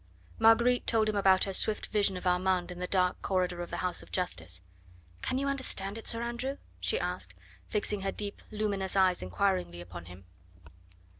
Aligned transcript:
Marguerite 0.39 0.87
told 0.87 1.07
him 1.07 1.15
about 1.15 1.43
her 1.43 1.53
swift 1.53 1.85
vision 1.89 2.17
of 2.17 2.25
Armand 2.25 2.71
in 2.71 2.79
the 2.79 2.87
dark 2.87 3.21
corridor 3.21 3.61
of 3.61 3.69
the 3.69 3.77
house 3.85 4.01
of 4.01 4.11
Justice. 4.11 4.63
"Can 5.21 5.37
you 5.37 5.47
understand 5.47 5.95
it, 5.95 6.07
Sir 6.07 6.23
Andrew?" 6.23 6.57
she 6.79 6.99
asked, 6.99 7.35
fixing 7.67 8.01
her 8.01 8.11
deep, 8.11 8.41
luminous 8.49 8.95
eyes 8.95 9.21
inquiringly 9.21 9.79
upon 9.79 10.05
him. 10.05 10.25